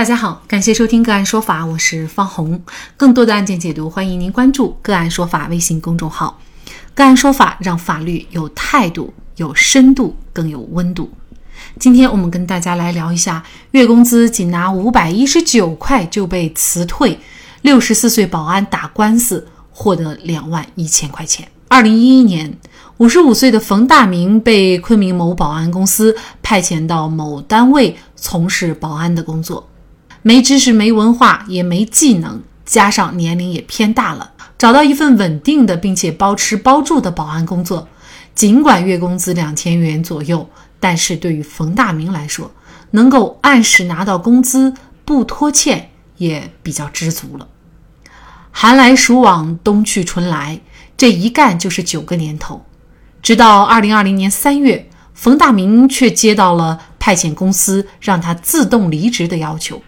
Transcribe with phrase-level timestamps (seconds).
[0.00, 2.58] 大家好，感谢收听个案说法，我是方红。
[2.96, 6.40] 更多的案件解读，欢迎您关注个案说法微信公众号。
[6.94, 11.10] 个案说法让法律有态度、有深度、更有温度。
[11.78, 17.20] 今天我们跟大家来聊一下，月工资仅拿五百一十九块就被辞退，
[17.60, 21.46] 六十四岁保安打官司获得两万一千块钱。
[21.68, 22.56] 二零一一年，
[22.96, 29.66] 五十五岁的冯大明被昆明某保安公司派遣到某单位从事保安的工作。
[30.22, 37.88] 没知识、没文化、也没技能，加上年龄也偏大了，找到一份稳定的并且包吃包住的保安工作，
[38.34, 42.50] 尽管月工资两千元左右，但是对于冯大明来说，
[42.90, 44.74] 能够按时拿到工资，
[45.06, 47.48] 不拖欠，也比较知足了。
[48.50, 50.60] 寒来暑往，冬去春来，
[50.96, 52.66] 这一干就是九个年头，
[53.22, 59.80] 直到二零二零年三月，冯大明却接到了派遣公司让他自动离职的要求。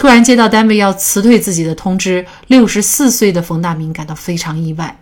[0.00, 4.98] 突然接到单位要辞退自己的通知，六十四岁的冯大明感到非常意外。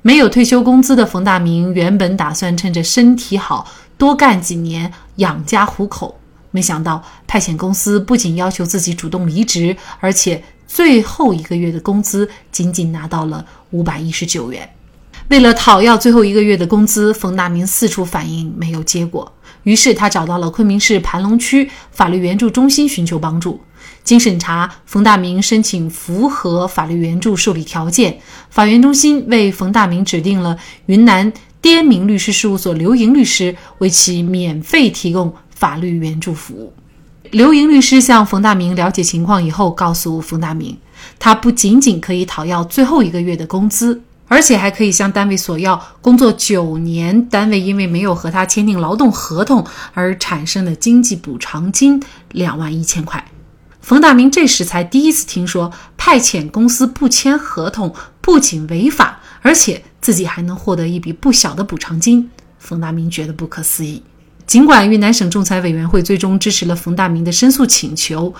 [0.00, 6.18] 没有退休工资的冯大明原本打算趁着身体好多干几年养家糊口，
[6.52, 14.66] 没想到派遣公司不仅要求自己主动离职，而且最后一个月的工资仅仅拿到了五百一十九元。
[15.28, 19.30] 为了讨要最后一个月的工资，冯大明四处反映没有结果，
[19.62, 23.60] 于是他找到了昆明市盘龙区法律援助中心寻求帮助。
[24.02, 31.30] 经审查，冯大明申请符合法律援助受理条件，法援中心为冯大明指定了云南
[31.60, 36.72] 滇明律师事务所刘莹律师，为其免费提供法律援助服务。
[37.30, 40.76] 刘莹律师向冯大明了解情况以后，告诉冯大明，
[41.18, 52.00] 他不仅仅可以讨要最后一个月的工资，而且还可以向单位索要工作九年单位因为没有和他签订劳动合同而产生的经济补偿金
[52.30, 53.26] 两万一千块。
[53.80, 62.30] 冯大明这时才第一次听说，派遣公司不签合同不仅违法，而且自己还能获得一笔不小的补偿金。
[62.60, 64.00] 冯大明觉得不可思议。
[64.46, 68.32] 尽管云南省仲裁委员会最终支持了冯大明的申诉请求，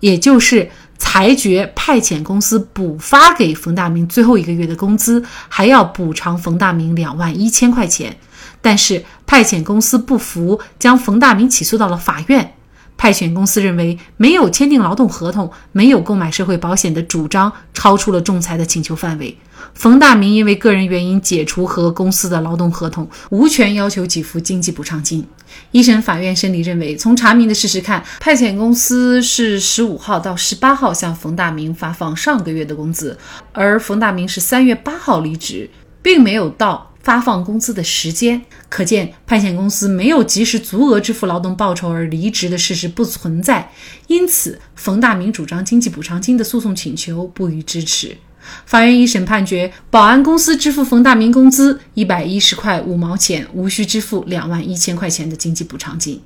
[0.00, 8.16] 也就是裁决派遣公司补发给冯大明最后一个月的工资，还要补偿冯大明两万一千块钱，
[8.60, 12.54] 但是派遣公司不服，将冯大明起诉到了法院。
[12.98, 19.34] 派遣公司认为没有签订劳动合同、没有购买社会保险的主张超出了仲裁的请求范围。
[19.74, 25.24] 冯大明因为个人原因解除和公司的劳动合同，无权要求给付经济补偿金。
[25.70, 33.16] 一审法院审理认为，从查明的事实看，派遣公司是十五号到十八号向冯大明发放上个月的工资，
[33.52, 35.70] 而冯大明是三月八号离职，
[36.02, 36.87] 并没有到。
[37.08, 43.72] 发放工资的时间，可见派遣公司没有及时足额支付劳动报酬而离职的事实不存在，
[44.08, 48.14] 因此冯大明主张经济补偿金的诉讼请求不予支持。
[48.66, 56.20] 法院一审判决，保安公司支付冯大明工资一百一十块五毛钱，无需支付两万一千块钱的经济补偿金。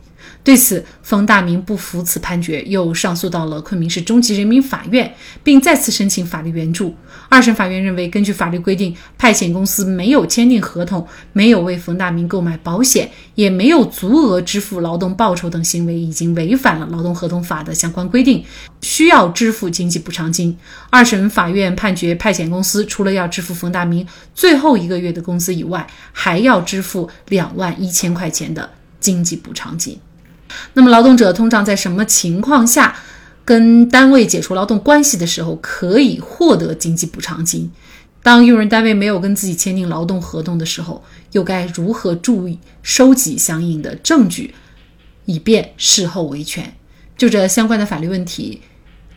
[0.44, 5.14] 对此，冯大明不服此判决，又上诉到了昆明市中级人民法院，
[5.44, 6.92] 并再次申请法律援助。
[7.28, 18.44] 二审法院认为，根据法律规定，派遣公司没有签订合同，没有为冯大明购买保险，也没有足额支付劳动报酬等行为，已经违反了劳动合同法的相关规定，
[18.80, 20.58] 需要支付经济补偿金。
[20.90, 24.04] 二审法院判决，派遣公司除了要支付冯大明
[24.34, 29.96] 最后一个月的工资以外，还要支付两万一千块钱的经济补偿金。
[30.74, 32.96] 那么，劳动者通常在什么情况下
[33.44, 37.70] 跟单位解除劳动关系的时候可以获得经济补偿金？
[38.22, 41.02] 当用人单位没有跟自己签订劳动合同的时候，
[41.32, 44.54] 又该如何注意收集相应的证据，
[45.24, 46.72] 以便事后维权？
[47.18, 48.62] 就这相关的法律问题，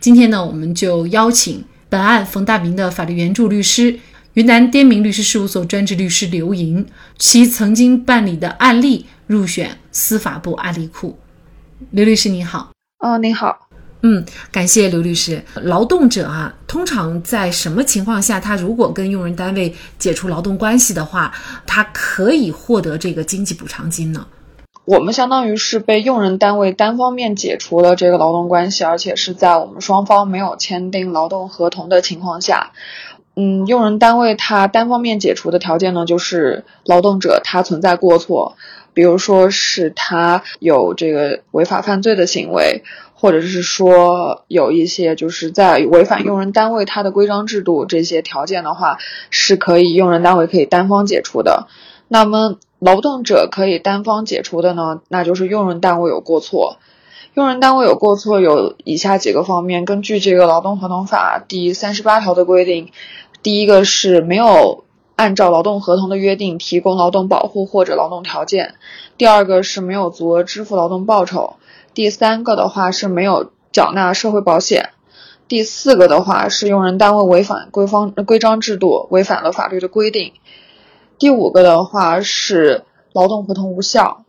[0.00, 3.98] 今天呢，我们就邀请本案冯大明的法律援助律师、
[4.34, 6.84] 云南滇明律师事务所专职律师刘莹，
[7.16, 11.16] 其曾经办理的案例入选司法部案例库。
[11.90, 12.70] 刘律师你好，
[13.00, 13.68] 哦，你好，
[14.02, 15.42] 嗯，感谢刘律师。
[15.54, 21.32] 劳动者啊，通常在什么情况下，他如果跟用人单位解除劳动关系的话，
[21.66, 24.26] 他可以获得这个经济补偿金呢？
[24.86, 32.72] 我们相当于是被用人单位单方面解除了这个劳动关系，而且是在我们双方没有签订劳动合同的情况下。
[33.36, 38.56] 嗯，用人单位他单方面解除的条件呢，就是劳动者他存在过错。
[38.94, 42.82] 比如说是他有这个违法犯罪的行为，
[43.14, 48.96] 或者是说有一些就是在违反用人单位他的规章制度这些条件的话，
[49.28, 51.66] 是可以用人单位可以单方解除的。
[52.08, 56.78] 那么劳动者可以单方解除的呢，那就是用人单位有过错。
[57.34, 62.92] 用人单位有过错有以下几个方面，根据这个《劳动合同法》第三十八条的规定，
[63.42, 64.84] 第一个是没有
[65.14, 68.74] 按照劳动合同的约定提供劳动保护或者劳动条件；
[69.16, 71.56] 第二个是没有足额支付劳动报酬；
[71.94, 74.90] 第三个的话是没有缴纳社会保险；
[75.48, 80.32] 第四个的话是用人单位违反规方规章制度，违反了法律的规定；
[81.18, 84.24] 第五个的话是劳动合同无效。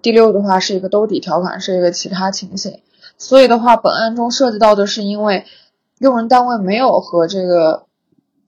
[0.00, 2.80] 第六的话是一个兜底条款，是一个其他情形，
[3.18, 5.44] 所以的话，本案中涉及到的是因为
[5.98, 7.86] 用人单位没有和这个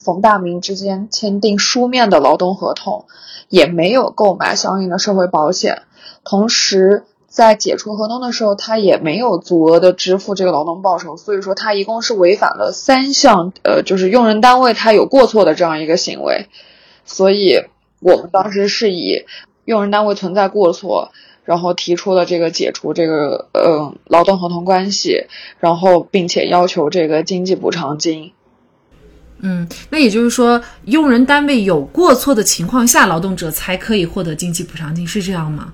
[0.04, 3.06] 冯大明之间签订书面的劳动合同，
[3.48, 5.82] 也没有购买相应的社会保险，
[6.22, 16.48] 同时在解除合同的时候，他也没有足额的支付这个劳动报酬，所以说他一共是违反了三项，呃，就是用人单位他有过错的这样一个行为，
[17.04, 17.64] 所以
[18.00, 19.24] 我们当时是以
[19.64, 21.10] 用人单位存在过错。
[21.46, 25.26] 然后提出了这个解除这个呃劳动合同关系，
[25.58, 28.32] 然后并且要求这个经济补偿金。
[29.40, 35.72] 嗯，那也就是说，用人单位有过错的情况下，劳动者才可以获得经济补偿金，是这样吗？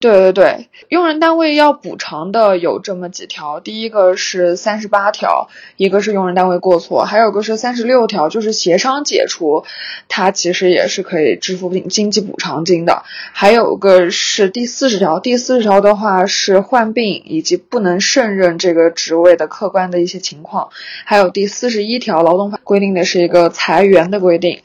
[0.00, 5.48] 对对对，用人单位要补偿的有这么几条，第一个是三十八条，
[5.78, 9.64] 一个是用人单位过错，还有个是三十六条，就是协商解除，
[10.06, 13.02] 它其实也是可以支付经济补偿金的。
[13.32, 20.68] 还有个是第四十条，第四十条的话是患病以及不能胜任这个职位的客观的一些情况。
[21.06, 24.60] 还有第四十一条，劳动法规定的是一个裁员的规定。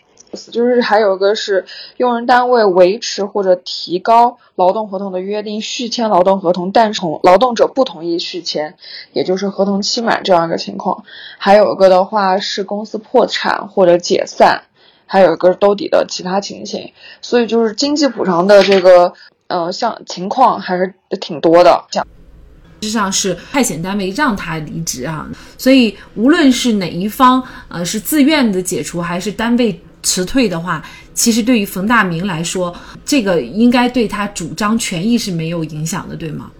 [0.52, 1.66] 就是还有一个是
[1.98, 8.76] 用人单位维持或者提高劳动合同的约定，续签劳动合同，但从劳动者不同意续签，
[9.12, 11.04] 也就是合同期满这样一个情况。
[11.38, 14.64] 还有一个的话是公司破产或者解散，
[15.08, 16.94] 还有一个兜底的其他情形。
[17.22, 19.14] 所以就是经济补偿的这个
[19.48, 21.86] 呃像情况还是挺多的。
[21.92, 22.06] 像
[22.82, 25.28] 实际上是派遣单位让他离职啊，
[25.58, 29.82] 所以无论是哪一方，呃是自愿的解除还是单位。
[30.02, 32.76] 辞退的话，其实对于冯大明来说，
[33.06, 36.52] 这个应该对他主张权益是没有影响的，对吗？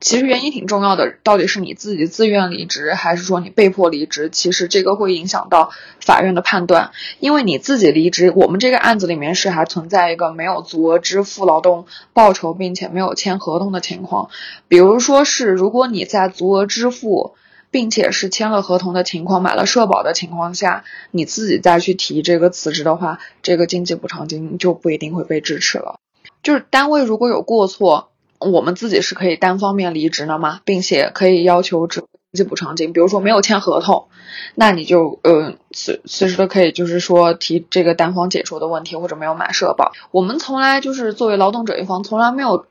[0.00, 4.28] 其实原因挺重要的，到底是你自己自愿离职，还是说你被迫离职？
[4.28, 6.90] 其实这个会影响到法院的判断，
[7.20, 14.28] 因为你自己离职，我们这个案子里面是还存在一个没有足额支付劳动报酬，并且没有签合同的情况。
[14.68, 17.36] 比如说是如果你在足额支付。
[17.74, 25.98] 并且是签了合同的情况，买了社保的情况下，你自己再去提这个辞职的话，这个经济补偿金就不一定会被支持了。
[26.44, 32.92] 就是单位如果有过错，我们自己是可以单方面离职的嘛，并且可以要求支经济补偿金。
[32.92, 34.06] 比如说没有签合同，
[34.54, 39.90] 那你就呃随随时都可以就是说提这个单方解除的问题，或者没有买社保。
[40.12, 42.66] 我们从来就是作为劳动者一方，从来没有。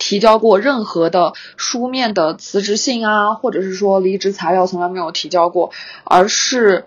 [0.00, 5.70] 提交过任何的书面的辞职信啊，或者是说离职材料，从来没有提交过，
[6.02, 6.86] 而是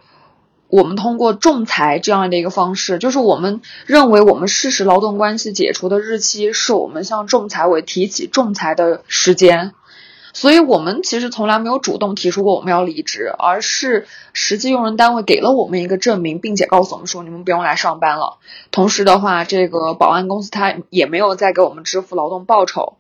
[0.68, 9.74] 我们通过仲裁这样的一个方式，就是我们认为我们事实劳动关系解除的日期是我们向仲裁委提起仲裁的时间。
[10.34, 18.40] 所以我们其实从来没有主动提出过我们要离职，而是实际用人单位给了我们一个证明，并且告诉我们说你们不用来上班了。
[18.72, 22.94] 同时的话，这个保安公司他也没有再给我们支付劳动报酬。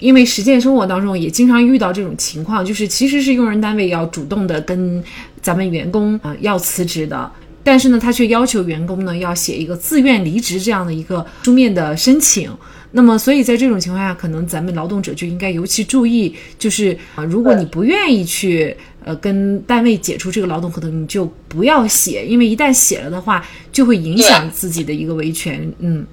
[0.00, 5.04] 因为实践生活当中也经常遇到这种情况，就是其实是用人单位要主动的跟
[5.40, 7.30] 咱们员工啊要辞职的，
[7.62, 12.50] 但是呢，他却要求员工呢要写一个自愿离职这样的一个书面的申请。
[12.92, 25.72] 那么，所以在这种情况下，可能咱们劳动者就应该尤其注意，就是啊，如果你不愿意去呃跟单位解除这个劳动合同，你就不要写，因为一旦写了的话，就会影响自己的一个维权。
[25.78, 26.06] 嗯，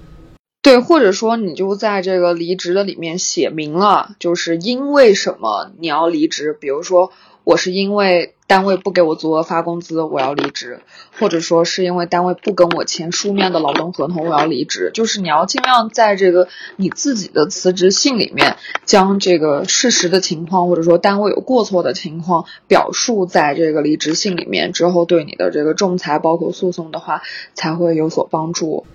[0.61, 7.11] 对，或者说你就在这个离职的里面写明了，就是因为什么你要离职，比如说。
[7.43, 10.79] 我是因为单位不给我足额发工资，我要离职，
[11.19, 14.89] 或者说是因为单位不跟我签书面的劳动合同，我要离职。
[14.93, 27.21] 就是你要尽量在这个你自己的辞职信里面，将这个事实的情况，或者说单位有过错的情况表述在这个离职信里面，之后对你的这个仲裁包括诉讼的话，
[27.53, 28.85] 才会有所帮助。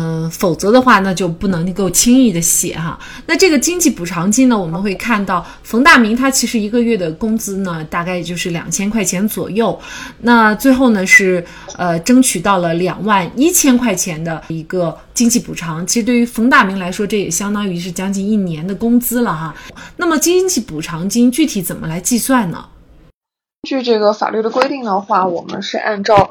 [0.00, 2.96] 嗯，否则的话，那就不能够轻易的写哈。
[3.26, 9.76] 那这个经济补偿金呢，我们会看到冯大明他其实一个月的工资呢，大概也就是两千块钱左右。
[10.20, 11.44] 那最后呢，是
[11.76, 15.84] 呃争取到了两万一千块钱的一个经济补偿。
[15.84, 19.52] 其实对于冯大明来说，这也相当于是将近一年的工资了哈。
[19.96, 22.66] 那么经济补偿金具体怎么来计算呢？
[23.68, 26.30] 据这个法律的规定的话，我们是按照。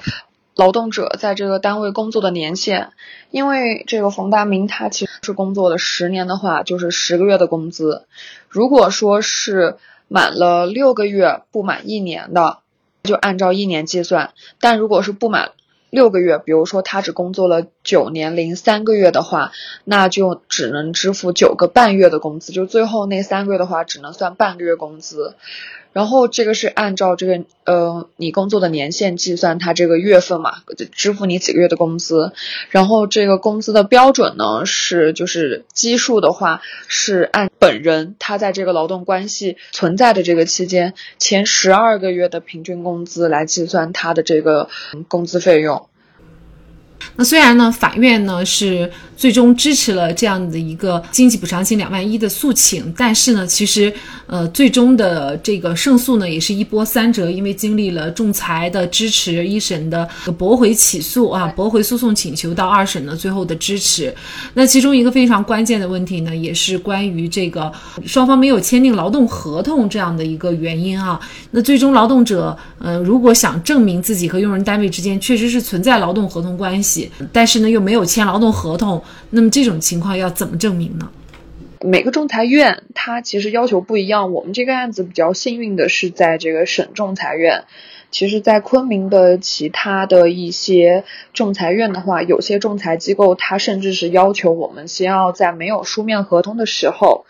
[0.57, 2.89] 劳动者在这个单位工作的年限，
[3.29, 8.07] 因为这个冯大明他其实是工作了十年的话，就是十个月的工资。
[8.49, 12.57] 如果说是满了六个月不满一年的，
[13.03, 15.51] 就按照一年计算；但如果是不满
[15.91, 19.51] 六个月，比如说他只工作了九年零三个月的话，
[19.83, 25.35] 那就只能支付九个半月的工资，就最后那三个月的话，只能算半个月工资。
[25.93, 30.57] 然后这个是按照这个呃你工作的年限计算，它这个月份嘛，
[30.91, 32.33] 支付你几个月的工资。
[32.69, 44.69] 然后这个工资的标准呢是就是基数的话是按本人他在这个劳动关系存在的这个期间前十二个月的平均工资来计算他的这个
[45.07, 45.87] 工资费用。
[47.15, 53.91] 那虽然呢，法院呢是最终支持了这样的一个经济补偿金两万一的诉请，但是呢，其实
[54.27, 64.13] 呃，最终的这个胜诉呢也是一波三折，因为经历了仲裁的支持、一审的驳回起诉啊、驳回诉讼请求到二审呢最后的支持。
[64.53, 67.71] 那其中一个非常关键的问题呢，也是关于这个
[68.05, 71.19] 双方没有签订劳动合同这样的一个原因啊。
[71.49, 76.86] 那最终劳动者呃，如果想证明自己和用人单位之间确实是存在劳动合同关系，
[77.33, 81.09] 但是呢，又没有签劳动合同，那么这种情况要怎么证明呢？
[81.81, 84.33] 每个仲裁院它其实要求不一样。
[84.33, 87.65] 我们这个案子比较幸运的是，在这个省仲裁院。
[88.09, 91.03] 其实，在昆明的其他的一些
[91.33, 97.25] 仲裁院的话，有些仲裁机构它甚至是要求我们先要在没有书面合同的时候，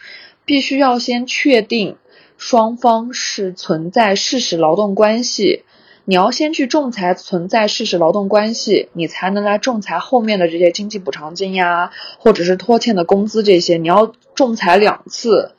[0.46, 1.98] 必须要先确定
[2.38, 5.64] 双方是存在事实劳动关系。
[6.10, 13.76] 你要先去仲裁存在事实劳动关系，你才能来仲裁后面的这些经济补偿金呀，或者是拖欠的工资这些。
[13.76, 15.52] 你要仲裁两次，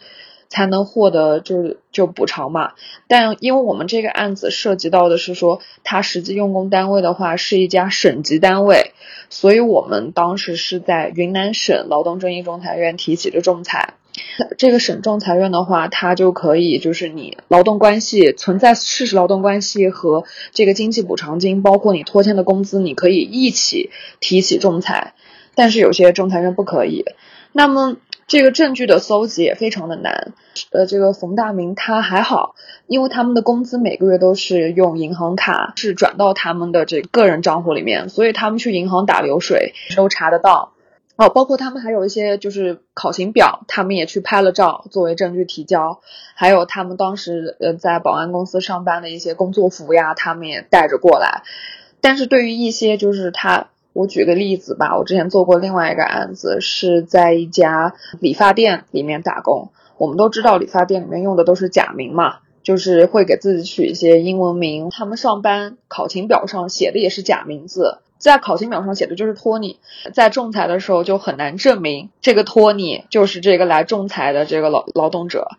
[0.49, 2.73] 才能获得就是就补偿嘛。
[3.09, 8.95] 但因为我们这个案子涉及到的是说，他实际用工单位的话是一家省级单位，
[9.28, 13.93] 所以我们当时是在云南省劳动争议仲裁院提起的仲裁。
[14.57, 25.15] 这个省仲裁院的话，它就可以就是你劳动关系存在事实劳动关系和这个经济补偿金，包括你拖欠的工资，你可以一起提起仲裁。
[25.55, 27.05] 但是有些仲裁院不可以。
[27.53, 27.97] 那么
[28.29, 30.33] 这个证据的搜集也非常的难。
[30.71, 32.55] 呃，这个冯大明他还好，
[32.87, 40.73] 因为他们的工资每个月都是用银行卡是转到他们的这个人账户里面，所以他们去银行打流水都查得到。
[41.19, 46.01] 哦，包括他们还有一些就是考勤表，他们也去拍了照作为证据提交，
[46.37, 51.43] 还有他们当时呃在保安公司上班的一些工作服呀，他们也带着过来。
[52.01, 59.73] 但是对于一些就是他，我举个例子吧，我之前做过另外一个案子，是在一家理发店里面打工。
[59.97, 64.89] 我们都知道理发店里面用的都是假名嘛，就是会给自己取一些英文名。
[64.91, 67.99] 他们上班考勤表上写的也是假名字。
[68.19, 69.79] 在考勤表上写的就是托尼，
[70.13, 75.53] 在仲裁的时候就很难证明这个托尼就是这个来仲裁的这个劳劳动者，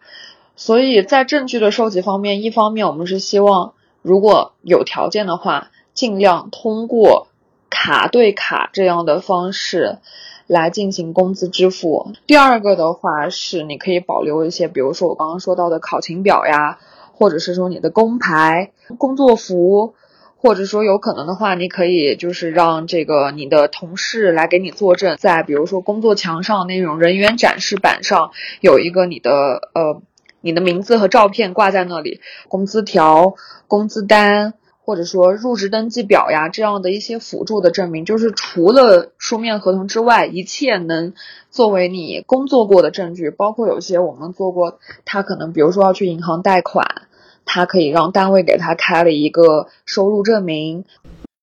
[0.58, 7.28] 所以在证据的收集方面，一方面我们是希望如果有条件的话，尽量通过
[7.70, 10.00] 卡对卡这样的方式
[10.46, 12.12] 来进行工资支付。
[12.28, 16.78] 第二个的话是你可以保留一些，比如说我刚刚说到的考勤表呀，
[17.14, 19.94] 或者是说你的工牌、工作服。
[20.42, 28.32] 或者说有可能的话，你可以就是让这个你的同事来给你作证，在比如说工作墙上那种人员展示板上
[28.62, 29.32] 有一个你的
[29.74, 30.02] 呃
[30.40, 33.36] 你的名字和照片挂在那里，工资条、
[33.68, 41.14] 工资单或者说入职登记表呀这样的一些辅助的证明，就是除了书面合同之外，一切能
[41.52, 47.09] 作为你工作过的证据，包括有些我们做过，他可能比如说要去银行贷款。
[47.52, 50.86] 他可以让单位给他开了一个收入证明。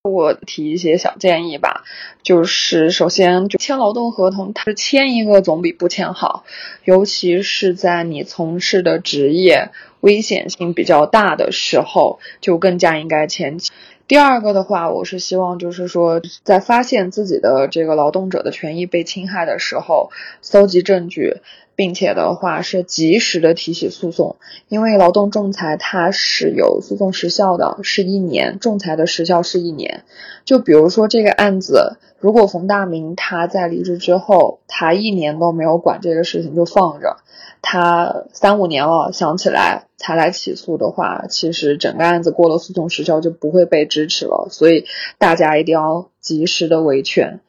[0.04, 1.82] 我提一些小建议吧，
[2.22, 6.44] 就是首先就签劳动合同，他签一个总比不签好，
[6.84, 9.70] 尤其是在你从事的职业
[10.00, 13.58] 危险性比较大的时候，就更加应该签。
[14.06, 20.10] 第二个的话，我是希望就是说，在发现自己的这个劳动者的权益被侵害的时候，
[20.40, 21.38] 搜集证据。
[21.76, 24.36] 并且的话是及时的提起诉讼，
[24.68, 30.04] 因为劳动仲裁它是有诉讼时效的，是一年，仲裁的时效是一年。
[30.46, 37.18] 就比如说这个案子，如果冯大明他在离职之后，他一年都没有管这个事情就放着，
[37.60, 44.48] 他三五年了想起来才来起诉的话，其实整个案子过了诉讼时效就不会被支持了。
[44.50, 44.86] 所以
[45.18, 47.40] 大家一定要及时的维权。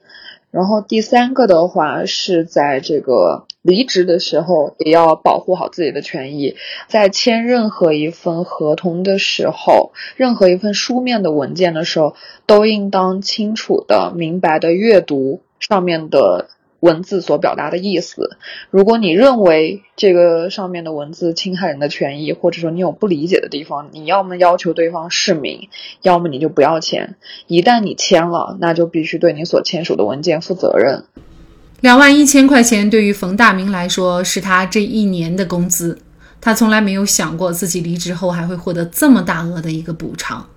[0.51, 3.45] 然后第三个的话是在这个。
[3.67, 6.55] 离职的时候也要保护好自己的权益，
[6.87, 16.47] 在签任何一份合同的时候，任何一份书面的文件的时候，都应当清楚的、明白的阅读上面的。
[16.79, 18.37] 文字所表达的意思，
[18.69, 25.69] 如果你认为这个上面的文字侵害人的权益，或者说你有不理解的地方，你要么要求对方释明，
[26.03, 27.15] 要么你就不要签。
[27.47, 31.05] 一旦你签了，那就必须对你所签署的文件负责任。
[31.81, 35.99] 两万一千块钱对于冯大明来说是他这一年的工资，
[36.41, 40.47] 他从来没有想过自己离职后还会获得这么大额的一个补偿。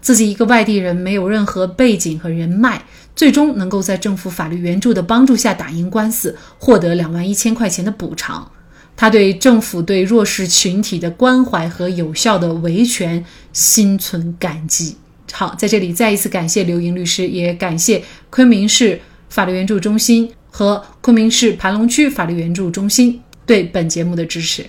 [0.00, 2.82] 自己一个外地人，没有任何背景和人脉，
[3.16, 8.50] 最终能够在政府法律援助的帮助下打赢官司，获得两万一千块钱的补偿。
[8.96, 14.96] 他对政府对弱势群体的关怀和有效的维权心存感激。
[15.32, 24.66] 好，在这里再一次感谢刘莹律师，也感谢昆明市法律援助中心和昆明市盘龙区法律援助中心对本节目的支持。